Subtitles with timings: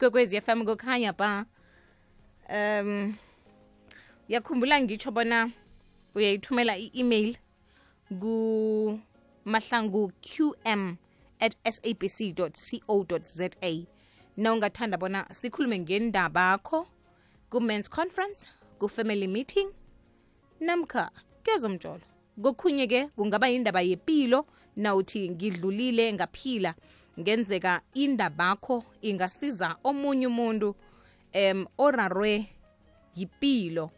[0.00, 1.44] ikwekwezi FM kokhanya ba
[2.48, 3.14] um
[4.28, 5.50] uyakhumbula ngitsho bona
[6.14, 7.36] uyayithumela i-email
[8.20, 10.96] kumahlangu qm
[11.40, 12.34] at sabc
[12.86, 13.50] co za
[14.36, 16.86] na ungathanda bona sikhulume ngendaba akho
[17.50, 18.46] ku-men's conference
[18.78, 19.68] ku-family meeting
[20.60, 21.10] namkha
[21.44, 22.00] kezomtsholo
[22.42, 24.46] kokhunye-ke kungaba yindaba yepilo
[24.76, 26.74] nawuthi ngidlulile ngaphila
[27.20, 30.74] ngenzeka indabakho ingasiza omunye umuntu
[31.32, 32.46] em orarwe
[33.16, 33.90] yipilo.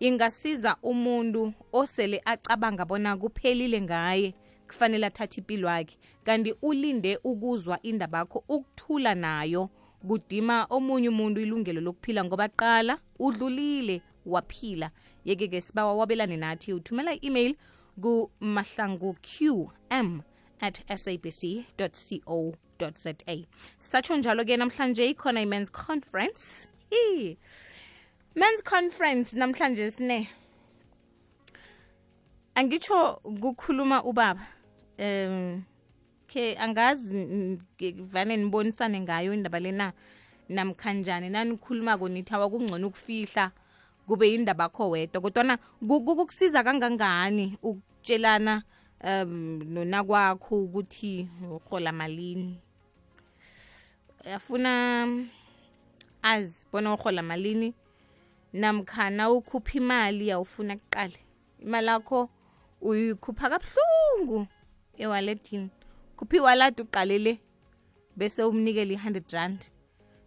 [0.00, 4.34] Ingasiza umuntu osele acabanga bona kuphelile ngaye
[4.66, 9.70] kufanele athathe impilo yakhe kanti ulinde ukuzwa indabakho ukuthula nayo
[10.08, 14.90] kudima omunye umuntu ilungelo lokuphila ngoba qala udlulile waphila.
[15.24, 17.54] Yeke-ke sibawa wabelane nathi uthumela i-email
[18.00, 20.20] kumahlangu qm
[20.60, 23.46] at sabc co za.
[23.80, 26.68] Satsho njalo-ke namhlanje ikhona i-men's conference.
[26.90, 27.36] Hii.
[28.34, 30.28] men's conference namhlanje sine.
[32.54, 34.46] Angitsho kukhuluma ubaba
[34.98, 35.64] um
[36.28, 37.58] ke angazi
[37.98, 39.92] vane nibonisane ngayo indaba lena
[40.48, 41.30] namkhanjani.
[41.30, 42.34] Nanikhulumako nithi
[42.86, 43.52] ukufihla
[44.06, 48.62] kube yindaba kho wedwa kodwana kukusiza kangangani ukutshelana
[49.04, 52.60] um nona kwakho ukuthi urhola malini.
[54.34, 55.08] Afuna
[56.22, 57.74] azi bona urhola malini?
[58.52, 61.18] Namkhana ukhupha imali yawufuna kuqale
[61.62, 62.30] imali yakho
[62.80, 64.46] uyikhupha kabuhlungu
[64.98, 65.70] ewaletini
[66.16, 67.40] khupha iwaladi uqalele
[68.16, 69.64] bese umnikele i-100 rand.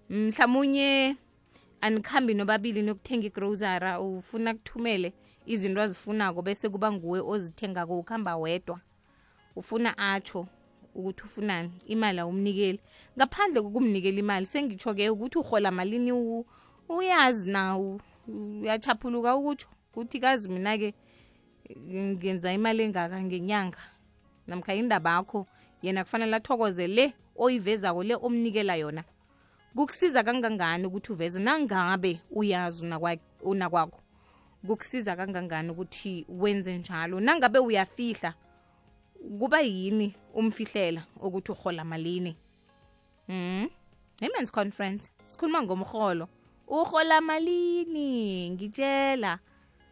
[0.10, 1.18] Mhlawumunye
[1.82, 5.14] anikhambi nobabili nokuthenga igrosara ufuna kuthumele
[5.46, 8.80] izinto azifunako bese kuba nguwe ozithengako ukuhamba wedwa.
[9.56, 10.48] Ufuna atsho
[10.96, 12.80] ukuthi ufunani imali awumnikeli.
[13.18, 16.12] Ngaphandle kokumnikela imali sengitsho-ke ukuthi uhola malini
[16.90, 17.78] uyazi na
[18.28, 20.94] uyachaphuluka ukutsho kuthi kazi mina-ke
[21.94, 23.78] ngenza imali engaka ngenyanga
[24.48, 25.48] namkha indaba yakho
[25.82, 29.04] yena kufanele athokoze le oyivezako le omnikela yona.
[29.76, 31.40] Kukusiza kangangani ukuthi uveze?
[31.40, 32.86] Nangabe uyazi
[33.44, 34.03] unakwakho
[34.68, 37.20] kukusiza kangangani ukuthi wenze njalo?
[37.20, 38.34] Nangabe uyafihla
[39.40, 42.38] kuba yini umfihlela ukuthi uhola malini?
[43.28, 43.68] Mm
[44.22, 46.28] women's conference sikhuluma ngomrholo.
[46.68, 48.50] Uhola malini?
[48.50, 49.40] Ngitshela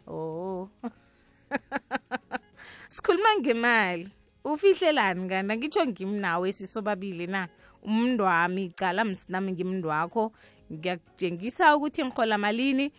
[0.08, 0.70] oh.
[2.90, 4.10] Sikhuluma ngemali.
[4.44, 7.48] Ufihlelani kana ngitsho ngimnawe sisobabili na?
[7.84, 10.32] Umntu wami cala msinami ngimntu wakho.
[10.74, 12.92] Ngiyakutshengisa ukuthi ngihola malini?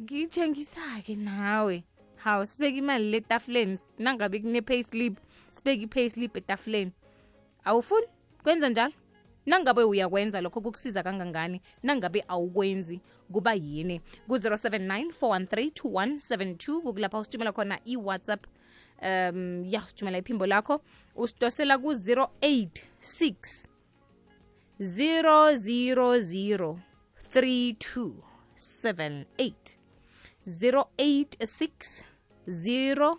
[0.00, 1.84] Ngitshengisa-ke nawe.
[2.16, 5.18] Hawu sibeke imali letafuleni nangabe kune-pay slip
[5.52, 6.92] sibeke i-pay slip etafuleni.
[7.64, 8.06] Awufuni?
[8.42, 8.92] Kwenza njalo?
[9.46, 11.60] Nangabe uyakwenza lokho kukusiza kangangani?
[11.82, 13.00] Nangabe awukwenzi?
[13.32, 14.00] Kuba yini?
[14.28, 18.46] ku-079 413 kukulapha usithumela khona i-whatsapp.
[19.02, 20.80] Um ya sithumela iphimbo lakho.
[21.16, 23.66] Usidosela ku-086
[24.80, 26.76] 000
[27.34, 29.52] 3278
[30.46, 32.04] 086
[32.48, 33.18] 000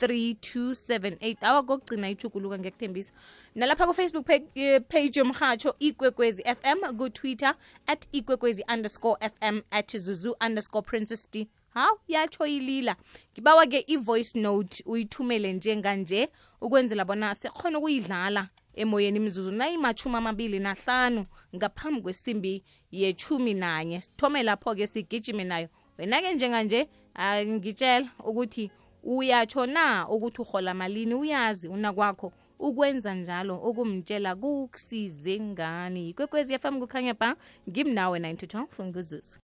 [0.00, 3.12] 3278 awa kokugcina ichuguluka ngiyakuthembisa
[3.54, 7.54] nalapha kufacebook page, page yomhatsho ikwekwezi fm kutwitter
[7.86, 11.48] at ikwekwezi underscore fm at zuzu underscore princess d.
[11.68, 12.96] Hawu yatsho ilila.
[13.32, 16.28] Ngibawa-ke i-voice note uyithumele njenganje
[16.60, 24.86] ukwenzela bona sikhona ukuyidlala emoyeni imzuzu nayimathumi amabili nahlanu ngaphambi kwesimbi yechumi nanye sithome lapho-ke
[24.86, 25.68] sigijime nayo.
[25.98, 28.70] Wena-ke njenganje angitshela ukuthi
[29.02, 31.14] uyatsho na ukuthi uhola malini?
[31.14, 36.08] Uyazi unakwakho ukwenza njalo ukumtshela kukusize ngani?
[36.10, 37.36] Ikwekwezi yafam kukhanya ba
[37.68, 39.36] ngimnawe 92 nguzuzu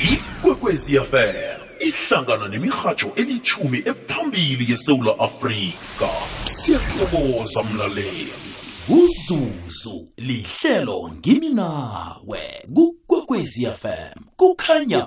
[0.00, 6.08] ikwekwezi yafela ihlangana nemirhatsho elithumi ephambili yesewula afrika.
[6.44, 8.47] Siyathokoza mlaleli
[8.90, 12.40] uzuzu lihlelo ngimi nawe.
[12.74, 15.06] Kukwekwezi fm kukhanya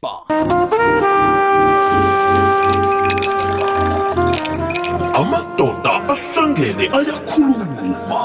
[0.00, 0.12] ba
[5.14, 8.22] amadoda ahlangene ayakhuluma.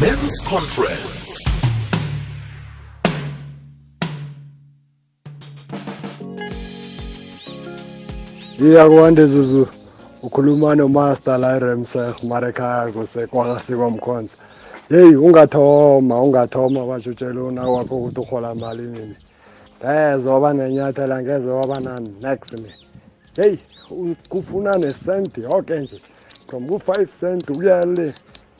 [0.00, 1.50] Men's conference.
[8.58, 9.79] Iyakwande zuzu
[10.22, 14.24] ukhuluma nomaster la eremseh marekhaya kusekwakasikwa
[14.90, 19.16] yeyi ungathoma ungathoma bashutshela unakwakho ukuthi uhola mali nini.
[19.84, 22.72] Ngeze waba nenyathela ngeze waba na-next ni
[23.36, 23.58] heyi
[24.28, 26.00] kufuna nesenti yoke nje.
[26.48, 28.14] From ku-five cent ukuya le.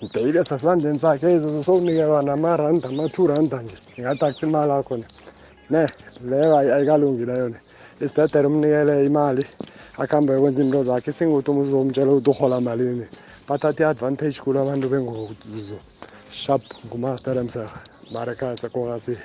[0.05, 3.77] Ngideyile sasandleni sakhe ezo sowunikelwa namaranda ama-two randa nje.
[3.95, 5.05] Ngingathi akusi imali yakho ne.
[5.71, 5.89] Ne
[6.31, 7.57] leyo ayi- ayikalungi leyo le
[8.01, 9.45] isibhedere umnikele imali.
[10.01, 13.07] Akuhambe kwenza into zakhe singuthi uma uzomtshela ukuthi urhola malini
[13.49, 15.79] bathatha i-advantage kulo abantu bengokuzo.
[16.31, 17.81] Sharp ngumaster emserha
[18.13, 19.17] barekasa kokasi.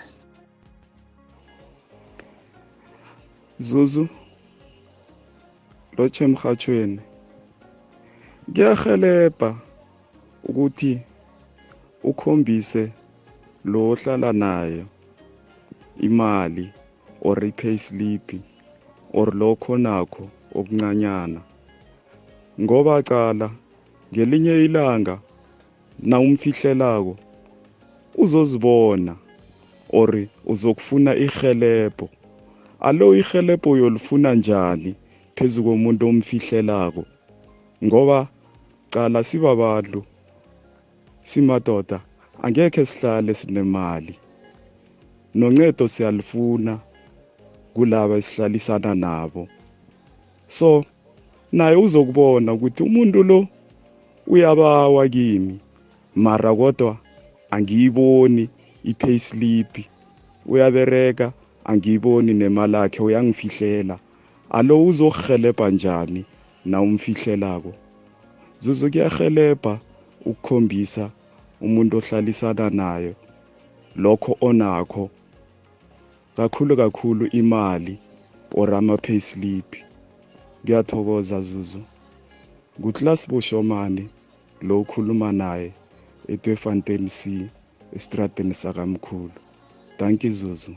[3.59, 4.09] Zuzu
[5.97, 6.99] lotshe emhathweni
[8.53, 9.55] kuyahelebha
[10.43, 10.99] ukuthi
[12.03, 12.91] ukhombise
[13.63, 14.85] lo ohlala nayo
[15.99, 16.73] imali
[17.21, 18.27] or i-pay slip
[19.13, 20.29] or lokho nakho.
[20.59, 21.41] Okuncanyana.
[22.61, 23.51] Ngoba cala
[24.13, 25.19] ngelinye ilanga
[25.99, 27.17] na umfihlelako
[28.17, 29.15] uzozibona
[29.89, 32.09] or uzokufuna ihelebho
[32.79, 34.95] alo ihelebho uyolifuna njani
[35.35, 37.03] phezu komuntu omfihlelako?
[37.83, 38.27] Ngoba
[38.89, 40.03] cala sibabantu
[41.23, 41.99] simadoda
[42.43, 44.15] angekhe sihlale sinemali.
[45.35, 46.79] Noncedo siyalifuna
[47.73, 49.47] kulaba esihlalisana nabo.
[50.47, 50.85] So
[51.51, 53.47] naye uzokubona ukuthi umuntu lo
[54.27, 55.59] uyabawa kimi.
[56.15, 56.97] Mara kodwa
[57.51, 58.49] angiyiboni
[58.83, 59.85] i-payslip
[60.45, 61.33] uyabereka
[61.65, 63.99] angiyiboni nemali yakhe uyangifihlela.
[64.49, 66.25] Alo uzokuhelebha njani
[66.65, 67.73] na umfihlelako?
[68.59, 69.79] Zuzu kuyahelebha
[70.25, 71.09] ukukhombisa
[71.61, 73.13] umuntu ohlalisana nayo
[73.95, 75.09] lokho onakho.
[76.37, 77.99] Kakhulu kakhulu imali
[78.53, 79.84] or ama-payslip.
[80.65, 81.79] Ngiyathokoza zuzu.
[82.79, 84.09] Nguclass boshomane
[84.61, 85.71] lo ukhuluma naye
[86.27, 87.49] etwefontein c
[87.93, 89.37] estradeni sakamkhulu.
[89.99, 90.71] Danki zuzu.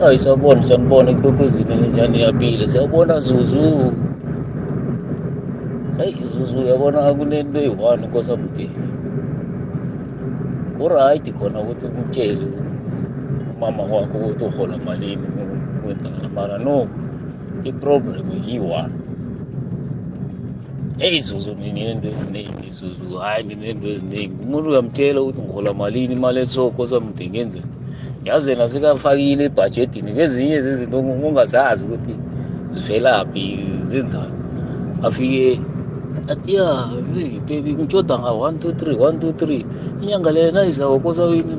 [0.00, 3.92] Hayi siyabona siyanibona ekwekwezini njani yaphile siyabona zuzu.
[5.98, 8.78] Heyi zuzu uyabona kunento eyi-one nkosamdini
[10.78, 12.46] kurayidi khona ukuthi umtshele
[13.56, 15.28] umama wakho ukuthi uhola malini.
[15.88, 16.86] Kwenzakala mara no
[17.64, 18.94] iproblem iyi-one
[20.98, 26.80] eyi zuzu ninento eziningi zuzu hhayi ninento eziningi umuntu uyamtshela ukuthi ngihola malini imali esoko
[26.90, 27.70] samdingi ngenzeni
[28.26, 32.14] yaze nasekafakile ebhajedini kwezinye zezinto ungazazi ukuthi
[32.72, 33.44] zivelaphi
[33.90, 34.36] zenzani
[35.06, 35.60] afike
[36.32, 36.68] athi ya
[37.14, 39.64] hey, baby ngitshoda nga one two three one two three
[40.02, 41.54] inyanga leyo nayizako kosawini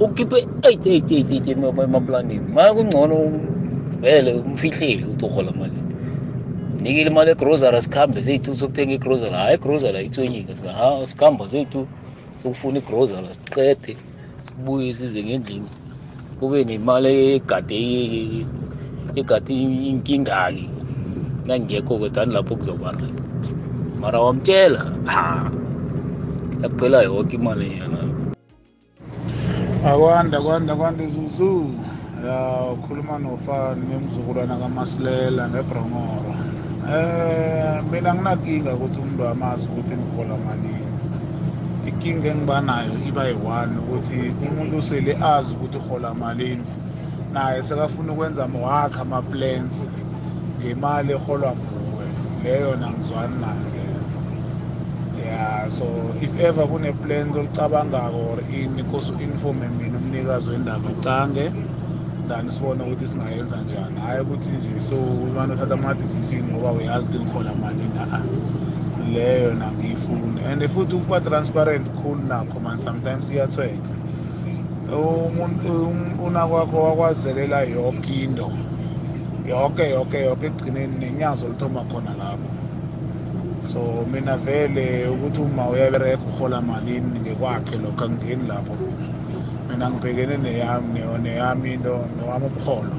[0.00, 0.38] ukhiphe
[0.68, 3.16] eight eight eight eight emaplanini maya kungcono
[4.02, 5.94] vele umfihleli ukuthi urhola malini
[6.82, 11.80] nikile imali egrosara sikhambe zethu sokuthenga igrosara hayi igrosara ayithonyika sika ha sikhamba zethu
[12.42, 13.94] sokufuna igrosara siqede
[14.44, 15.70] sibuye size ngendlini.
[16.38, 17.80] Kube nemali egade
[19.20, 19.54] egade
[19.90, 20.68] inkingaki
[21.46, 23.14] nangekho kwedani lapho kuzoba nayo
[24.00, 25.52] mara wamtshela ha
[26.62, 28.00] yakuphela yoke imali yana
[29.84, 31.74] akwanda kwanda kwanda zuzu.
[32.26, 36.32] Ya ukhuluma nofani nemzukulwana kamasilela ngebrongoro.
[36.92, 40.96] Eh mina nginakinga ukuthi umuntu amazi ukuthi ngihola malini.
[41.88, 46.64] Inkinga engibanayo iba yi-one ukuthi umuntu usele azi ukuthi uhola malini
[47.32, 49.74] naye sekafuna ukwenza mowakhe ama-plans
[50.58, 52.06] ngemali eholwa nguwe.
[52.44, 54.00] Leyo nangizwani nayo leyo.
[55.24, 55.86] Ya so
[56.20, 61.52] if ever kune-plan olicabangako or ini kose u-informe mina umnikazi wendaba ecange
[62.30, 64.00] then sibone ukuthi singayenza njani.
[64.00, 68.20] Hhayi ukuthi nje so umane uthatha ama-decision ngoba uyazi ukuthi ngihola malini a
[69.14, 73.90] leyo nangiyifuni and futhi ukuba transparent khulu nakho man sometimes iyathweka
[74.92, 78.52] umuntu um- unakwakho wakwazelela yonke into.
[79.48, 82.50] Yonke yonke yonke ekugcineni nenyazo lithoma khona lapho.
[83.64, 83.80] So
[84.12, 88.74] mina vele ukuthi uma uyabereka uhola malini ngekwakhe lokho angingeni lapho.
[89.70, 92.94] Mina ngibhekene neyami ne- neyami into nowami ubuholo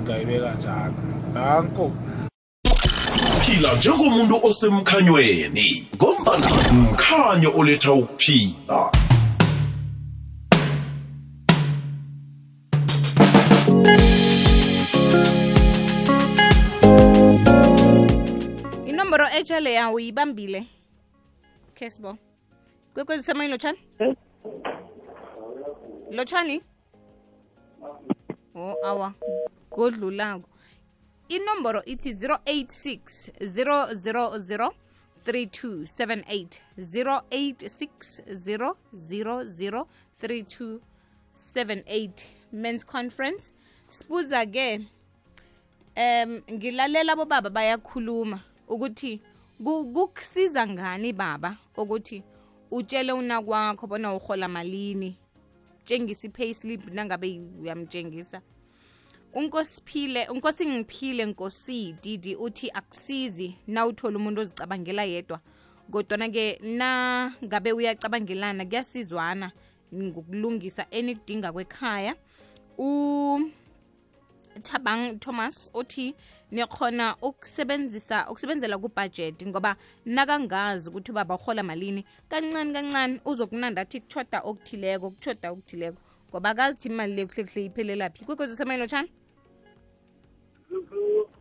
[0.00, 0.94] ngingayibeka njalo.
[1.34, 1.84] Danko.
[3.44, 8.80] Phila njengomuntu osemkhanyweni ngombana mkhanyo oletha ukuphila.
[18.86, 20.66] Inomboro etsha leya uyibambile?
[21.74, 22.18] Khe sibo
[22.94, 23.78] kwekwezi semoyeni lotshani
[26.10, 26.62] lotshani?
[28.54, 29.14] O awa.
[29.70, 30.48] Godlulako.
[31.28, 34.72] Inomboro ithi 086 000
[35.24, 38.22] 3278 086
[38.92, 39.84] 000
[40.22, 43.52] 3278 men's conference.
[43.88, 44.80] Sibuza ke
[45.96, 49.20] um ngilalela bobaba bayakhuluma ukuthi
[49.64, 52.22] Ku- kukusiza ngani baba ukuthi
[52.70, 55.16] utshele unakwakho bona uhola malini
[55.84, 58.40] tshengisa i-payslip nangabe uyamtshengisa.
[59.34, 65.40] Unkosiphile unkosi ngiphile nkosi didi uthi akusizi na uthola umuntu ozicabangela yedwa.
[65.90, 69.52] Kodwana-ke na ngabe uyacabangelana kuyasizwana
[69.94, 72.14] ngokulungisa enidinga kwekhaya.
[72.78, 73.50] U
[74.62, 76.14] Thabang Thomas uthi
[76.50, 82.04] nikhona ukusebenzisa ukusebenzela kubudget ngoba nakangazi ukuthi ubaba uhola malini.
[82.28, 85.98] Kancane kancane uzokunanda athi kuchoda okuthileko kuchoda okuthileko.
[86.30, 89.10] Ngoba akazi thi imali le kuhle kuhle iphelelaphi kwekwezi usemayini lotshani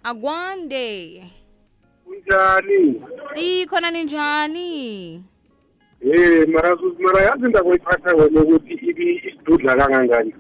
[0.04, 1.24] akwande.
[2.06, 3.02] Kunjani?
[3.34, 5.24] Sikhona ninjani?
[6.02, 10.34] Eh mara mara yazi ndakwayiphatha wena ukuthi ibi isidudla kangangani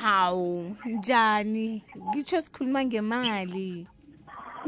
[0.00, 1.82] hawu njani?
[2.08, 3.86] Ngitsho sikhuluma ngemali.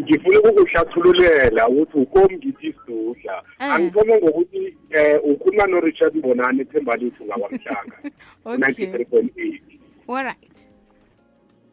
[0.00, 3.72] Ngifuna ukukuhlathululela ukuthi ukom ngithi isidudla Eh.
[3.72, 7.96] angithome ngokuthi eh ukhuluma no-richard mbonani ethemba lethu ngakwamhlanga
[8.44, 8.58] okay.
[8.58, 9.62] ninety-three point eight
[10.08, 10.68] alright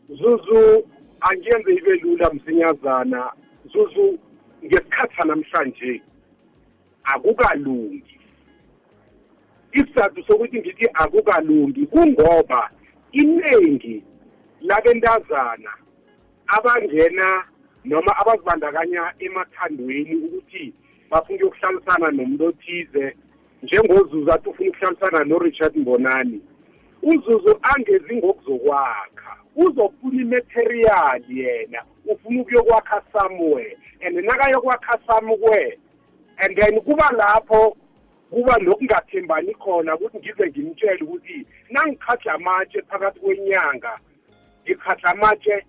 [0.09, 0.87] zuzu
[1.21, 3.31] angiyenze ibe lula msinyazana.
[3.73, 4.19] Zuzu
[4.65, 6.01] ngesikhathi sanamhlanje
[7.03, 8.19] akukalungi.
[9.71, 12.69] Isizathu sokuthi ngithi akukalungi kungoba
[13.21, 14.03] iningi
[14.61, 15.71] labentazana
[16.47, 17.43] abangena
[17.85, 20.73] noma abazibandakanya emathandweni ukuthi
[21.09, 23.15] bafuna ukuyokuhlalisana nomuntu othize.
[23.63, 26.41] Njengozuzu athi ufuna ukuhlalisana no-richard mbonani.
[27.03, 29.33] Uzuzu angezi ngokuzokwakha.
[29.55, 31.81] Uzofuna imaterial yena.
[32.05, 33.77] Ufuna ukuyokwakha somewhere.
[34.01, 35.77] And nakayokwakha somewhere
[36.37, 37.77] and then kuba lapho
[38.35, 43.99] kuba nokungathembani khona ukuthi ngize ngimtshele ukuthi nangikhadla amatshe phakathi kwenyanga
[44.63, 45.65] ngikhadla amatshe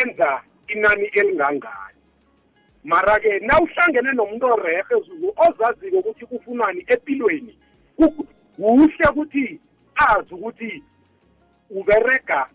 [0.00, 2.00] enza inani elingangani.
[2.84, 7.54] Mara-ke nawuhlangene nomuntu orehe zuzu ozaziko ukuthi kufunani empilweni
[7.96, 9.60] ku- kuhle ukuthi
[9.94, 10.82] azi ukuthi
[11.70, 12.46] uberega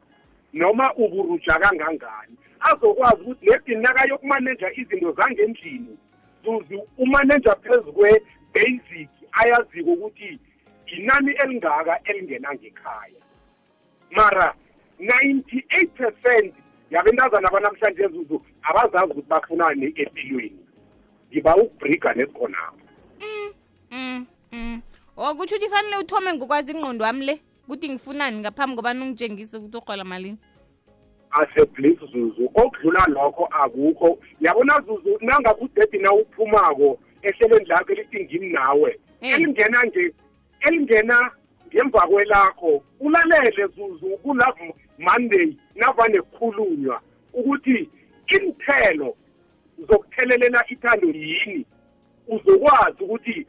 [0.53, 2.35] noma uburuja kangangani.
[2.59, 5.97] Azokwazi ukuthi nedini nakayokumaneja izinto zangendlini
[6.43, 10.39] zuzu umaneja phezu kwe-basic ayaziko ukuthi
[10.87, 13.21] inani elingaka elingena ngekhaya.
[14.11, 14.55] Mara
[14.99, 16.55] 98 percent
[16.91, 20.59] yabentazana banamhlanje zuzu abazazi ukuthi bafunani empilweni.
[21.31, 22.77] Ngiba ukubhrika nesikhonapho
[23.91, 24.81] mm mm
[25.17, 29.77] o kutsho ukuthi fanele uthome ngokwazi ingqondo wami le ukuthi ngifunani ngaphambi kobani ungitshengise ukuthi
[29.77, 30.37] urhola malini?
[31.31, 34.19] Asebliss zuzu okudlula lokho akukho.
[34.41, 39.06] Yabona zuzu nangabe udedi na uphumako ehlelweni lakho elithi ngimi nawe Eh.
[39.21, 40.13] Elingena nje
[40.59, 41.31] elingena
[41.67, 47.01] ngemva kwelakho ulalele zuzu kulove monday navane kukhulunywa
[47.33, 47.89] ukuthi
[48.27, 49.15] inthelo
[49.87, 51.65] zokuthelelela ithando yini.
[52.27, 53.47] Uzokwazi ukuthi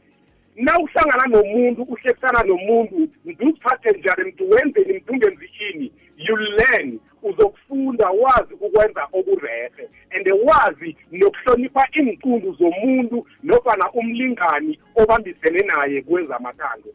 [0.55, 8.53] na uhlangana nomuntu uhlekisana nomuntu mduziphathe njani mntu wenzeni mntu ungenzishini you learn uzokufunda wazi
[8.53, 9.71] ukwenza okurehe
[10.15, 16.89] and wazi nokuhlonipha iinqundu zomuntu nofana umlingani obambisene naye kwenza amathando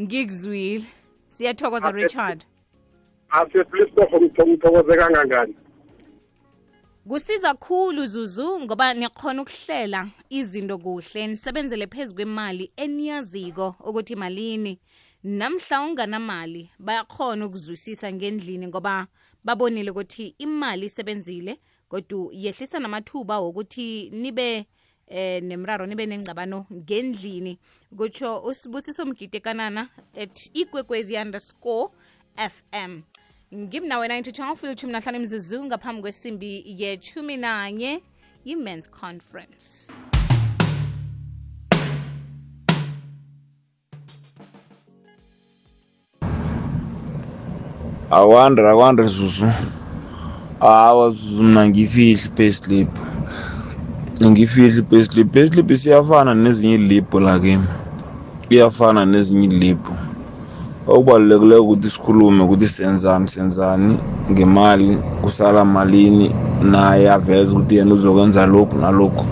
[0.00, 0.84] ngikuzwile.
[1.28, 2.44] Siyathokoza Ase- richard.
[3.30, 5.56] Aseflistofa ngithokoze kangangani?
[7.08, 14.78] Kusiza khulu zuzu ngoba niyakhona ukuhlela izinto kuhle nisebenzele phezu kwemali eniyaziko ukuthi malini.
[15.22, 19.06] Namhla unganamali bayakhona ukuzwisisa ngendlini ngoba
[19.44, 24.66] babonile ukuthi imali isebenzile kodwa yehlisa namathuba wokuthi nibe
[25.06, 27.58] eh nemraro nibe nengcabano ngendlini.
[27.96, 31.90] Kutsho usibusiso mgide kanana at ikwekwezi underscore
[32.36, 33.02] fm
[33.54, 38.02] ngimnawe 92 ilithumi nahlanu imzuzu ngaphambi kwesimbi yethumi nanye
[38.44, 39.92] yi-mans conference.
[48.10, 49.50] Akwande akwande zuzu.
[50.60, 52.88] Awa zuzu mna ngiyifihli payslip
[54.24, 57.66] ngiyifihli payslip payslip siyafana nezinye iliphu lakimi
[58.50, 59.92] iyafana nezinye iliphu
[60.86, 63.98] okubalulekileyo ukuthi sikhulume ukuthi senzani senzani
[64.30, 69.24] ngemali kusala malini naye aveze ukuthi yena uzokwenza lokhu nalokhu.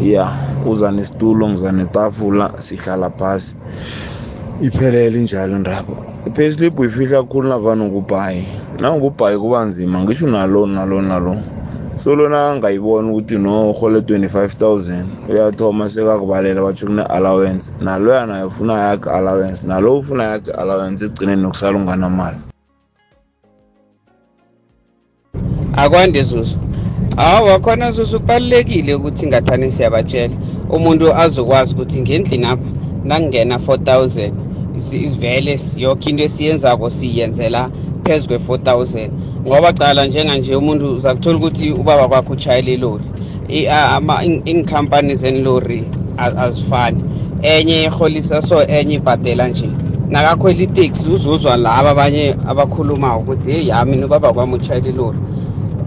[0.00, 0.28] Ya
[0.66, 3.54] uza nesitulo ngiza netafula sihlala phasi.
[4.60, 5.96] Iphelele injalo indaba
[6.26, 8.44] i-payslip uyifihla kakhulu navane ngubhayi.
[8.80, 11.36] Nangubhayi kuba nzima ngisho nalo nalo nalo.
[12.02, 19.10] So lona angayibona ukuthi no urhole 25000 uyathoma sekakubalela batsho kune-allowance naloya naye ufuna yakhe
[19.10, 19.66] allowance.
[19.66, 22.36] Nalo ufuna yakhe allowance egcineni nokusala unganamali
[25.76, 26.56] akwande zuzu.
[27.16, 30.34] Hawa khona susu kubalulekile ukuthi ngathani siyabatshela.
[30.70, 32.64] Umuntu azokwazi ukuthi ngendlini apha
[33.04, 34.32] nakungena 4000
[34.76, 37.70] isi- vele si- yoke into esiyenzako siyenzela
[38.10, 39.10] phezu kwe-4000
[39.46, 43.04] ngoba cala njenganje umuntu uzakuthola ukuthi ubaba kwakho utshayela ilori.
[43.48, 47.04] I- a- ama- in- iinkhampani zenilori a- azifani.
[47.42, 49.78] Enye iholisa so enye ibhadela nje.
[50.08, 55.18] Nakakhwela iteksi uzuzwa laba abanye abakhulumako ukuthi heyi yami nobaba kwami utshayela ilori.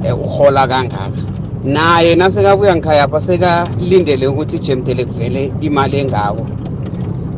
[0.04, 1.20] Um uhola kangaka.
[1.64, 6.48] Naye nasekabuya ngikhayapha sekalindele ukuthi ijemdele kuvele imali engako.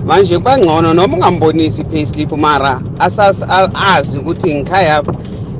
[0.06, 2.82] Manje kubangcono noma ungambonisi i-payslip mara
[3.96, 5.04] azi ukuthi ngikhaya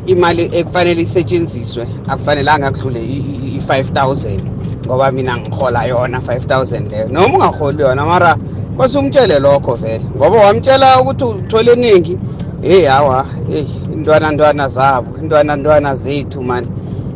[0.06, 3.02] imali ekufanele isetshenziswe akufanelanga kudlule
[3.58, 4.42] i-five thousand
[4.86, 7.08] ngoba mina ngihola yona five thousand leyo.
[7.10, 8.38] Noma ungaholi yona mara
[8.78, 12.20] kwase umtshele lokho vele ngoba wamtshela ukuthi uthole eningi
[12.62, 16.68] heyi hawa eyi intwana ntwana zabo intwana ntwana zethu mani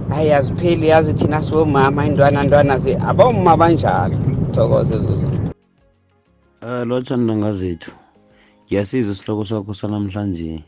[0.09, 4.15] hayi azipheli yazi thina siwomama intwana ntwana zethu abomma banjalo.
[4.55, 5.38] Thokoze zuzu
[6.69, 7.91] um lotshani ntanga zethu
[8.65, 10.63] ngiyasiza isihloko sakho sanamhlanje.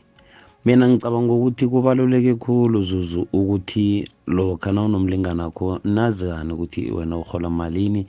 [0.64, 8.06] Mina ngicabanga ukuthi kubaluleke khulu zuzu ukuthi lokha nawunomlingani kho nazikani ukuthi wena uhola malini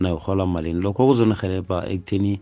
[0.00, 0.80] naye uhola malini.
[0.84, 2.40] Lokho kuzonihelebha ekutheni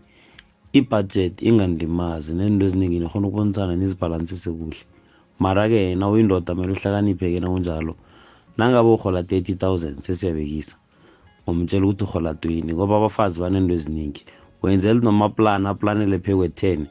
[0.73, 4.83] ibudget ingandimazi nento eziningi nikhona ukubonisana nizibhalansise kuhle.
[5.39, 7.95] Mara-ke na uyindoda mele uhlakanipheke nawunjalo
[8.57, 10.75] nangabe uhola 30 000 sesiyabekisa
[11.47, 14.25] umtshela ukuthi uhola 20 ngoba abafazi banento eziningi
[14.61, 16.85] wenzela noma plan aplanele phe kwe-10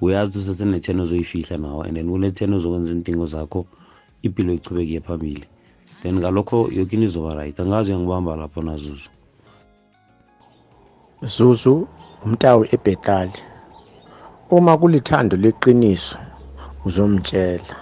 [0.00, 3.66] uyazi ukuthi usesene-10 ozoyifihla nawo and then kule-10 ozokwenza iintingo zakho
[4.22, 5.44] impilo ichubekile phambili.
[6.02, 7.60] Then ngalokho yoke into izoba right.
[7.60, 9.10] Angazi uyangibamba lapho nazuzu.
[11.22, 11.88] Zuzu
[12.24, 13.32] umtawu ebhetali.
[14.50, 16.18] Uma kulithando leqiniso
[16.84, 17.76] uzomtshela.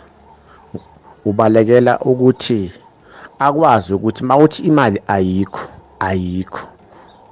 [1.24, 2.72] Ubalekela ukuthi
[3.38, 6.68] akwazi ukuthi mawuthi imali ayikho ayikho.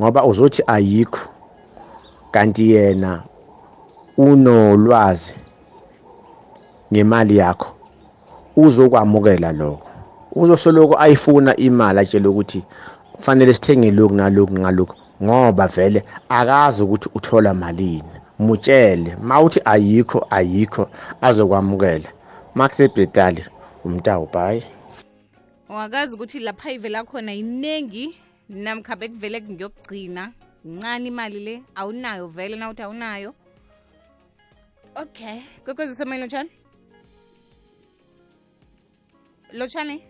[0.01, 1.34] Ngoba uzothi ayikho
[2.35, 3.23] kanti yena
[4.17, 5.35] unolwazi
[6.93, 7.69] ngemali yakho
[8.57, 9.87] uzokwamukela lokho.
[10.33, 12.65] Uzosoloko ayifuna imali atshele ukuthi
[13.13, 18.15] kufanele sithenge lokhu nalokhu ngalokhu ngoba vele akazi ukuthi uthola malini.
[18.39, 20.89] Mutshele mawuthi ayikho ayikho
[21.21, 22.09] azokwamukela
[22.55, 23.45] makusebhetali
[23.85, 24.63] umtawu bhayi
[25.69, 28.17] wakazi ukuthi lapha ivela khona iningi
[28.49, 30.33] namkhabe kuvele ngiyokugcina
[30.65, 33.35] ncane imali le awunayo vele nawuthi awunayo.
[34.97, 35.41] Okay.
[35.65, 36.51] Kwekwezi usemayini lotshane?
[39.53, 40.09] Lotshane?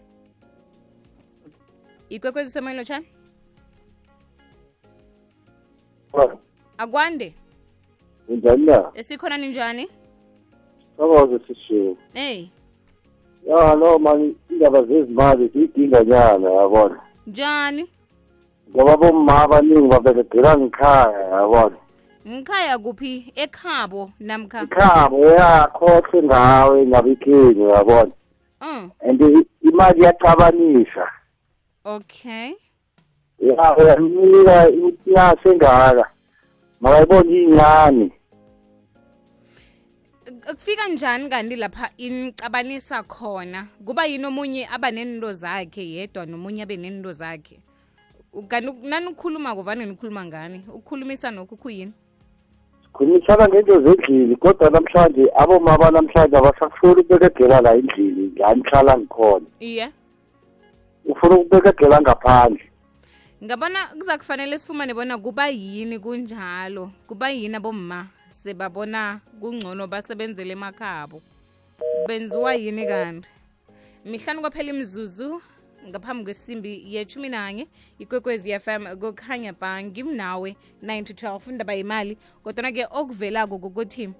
[2.08, 3.06] Ikwekwezi usemayini lotshane?
[6.78, 7.34] Akwande?
[8.28, 8.66] Njani?
[8.66, 9.88] Na esikhona ninjani
[10.96, 12.50] sakoze sishiwo eyi
[13.46, 17.00] ya no mani indaba zezimali ziyidinga nyana yabona?
[17.26, 17.90] Njani
[18.70, 21.76] ngoba bomma abaningi baberegela ngikhaya yabona?
[22.28, 23.32] Ngikhaya kuphi?
[23.36, 24.62] Ekhabo namkha?
[24.62, 28.12] Ikhabo yakhohle ngawe ngabikheni yabona?
[28.64, 28.90] Mm.
[29.02, 29.20] and
[29.60, 31.04] imali iyacabanisa
[31.84, 32.54] okay.
[33.38, 34.72] Ya uyamnika
[35.06, 36.10] yasengaka.
[36.80, 38.10] Makayibona iyincane.
[40.46, 43.66] Kufika njani kanti lapha inicabanisa khona?
[43.84, 47.60] Kuba yini omunye aba nento zakhe yedwa nomunye abe nento zakhe
[48.42, 50.64] kanti nani ukukhuluma kuvane nikhuluma ngani?
[50.68, 51.92] Ukukhulumisa nokho kuyini?
[52.92, 59.46] Khulumisana ngento zendlini kodwa namhlanje aboma banamhlanje abasafuni ukubekegela la endlini la nihlala ngikhona.
[59.60, 59.90] Iye
[61.04, 62.70] ufuna ukubekegela ngaphandle?
[63.44, 71.22] Ngabona kuza kufanele sifumane bona kuba yini kunjalo kuba yini abomma sebabona kungcono basebenzele emakhabo?
[72.06, 73.28] Benziwa yini kanti?
[74.04, 75.42] Mihlanu kwaphela imzuzu
[75.88, 77.68] ngaphambi kwesimbi yechumi nanye
[77.98, 84.10] ikwekwezi fm kukhanya ba ngimnawe 9 to 12 indaba yimali kodwana-ke okuvelako kokuthi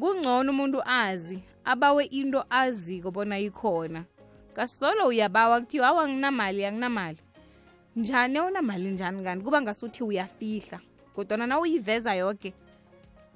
[0.00, 4.04] kungcono umuntu azi abawe into azi kobona ikhona.
[4.54, 7.18] Kasolo uyabawa kuthiwa awa anginamali anginamali.
[7.96, 10.80] Njani awunamali njani kanti kuba ngasuthi uyafihla
[11.14, 12.54] kodwana na uyiveza yoke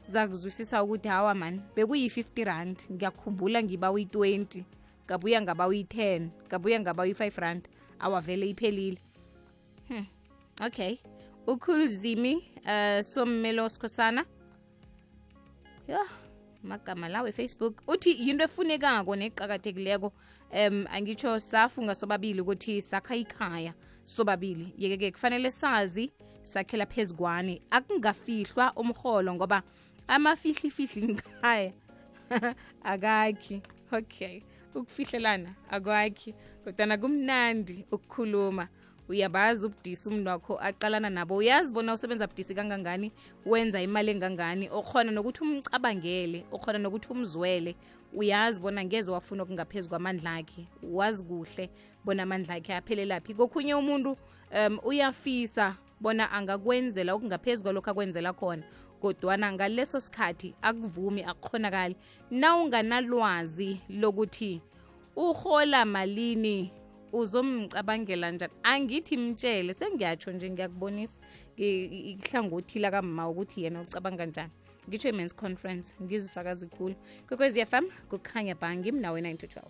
[0.08, 4.62] zakuzwisisa ukuthi hawa mani bekuyi-50 rand ngiyakhumbula ngiba uyi-20
[5.06, 8.98] ngabuya ngaba uyi-10 ngabuya ngaba uyi-5 rand awavele iphelile.
[9.88, 10.06] Hmm.
[10.66, 10.98] okay.
[11.46, 14.24] Ukhuluzimi uh, sommelo sikhosana.
[15.88, 16.00] Yo
[16.62, 20.12] magama lawe facebook uthi yinto efunekako neqakathekileko
[20.52, 23.74] um angitsho safunga sobabili ukuthi sakha ikhaya
[24.06, 24.74] sobabili.
[24.78, 26.12] Yeke-ke kufanele sazi
[26.42, 27.60] sakhela phezukwane.
[27.70, 29.62] Akungafihlwa umrholo ngoba
[30.08, 31.72] amafihlifihli ngikhaya
[32.82, 33.62] akakhi.
[33.92, 34.42] Okay
[34.74, 35.54] ukufihlelana.
[35.70, 36.34] Akwakhi
[36.64, 38.68] kodwana kumnandi ukukhuluma.
[39.08, 41.36] Uyabazi ubudisi umuntu wakho aqalana nabo.
[41.36, 43.12] Uyazi bona usebenza budisi kangangani
[43.46, 44.68] wenza imali engangani.
[44.72, 47.76] Okhona nokuthi umcabangele okhona nokuthi umzwele.
[48.12, 51.70] Uyazi bona ngeze wafuna okungaphezu kwamandla akhe wazi kuhle
[52.04, 53.34] bona amandla akhe aphelelaphi.
[53.34, 54.16] Kokhunye umuntu
[54.66, 58.62] um uyafisa bona angakwenzela okungaphezu kwalokho akwenzela khona
[59.00, 61.96] kodwana ngaleso sikhathi akuvumi akukhonakali
[62.30, 64.60] na unganalwazi lokuthi
[65.16, 66.72] uhola malini
[67.12, 68.52] uzomcabangela njani?
[68.62, 71.18] Angithi mtshele sengiyatsho nje ngiyakubonisa.
[71.56, 74.50] Ihlangothi lakamma ukuthi yena ucabanga njani.
[74.88, 76.94] Ngitsho i-mans conference ngizifakazi khulu.
[77.28, 79.64] Kwekwezi fm kukhanya bhangi mnawe 9 to 12